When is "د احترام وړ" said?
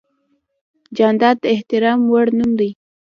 1.41-2.27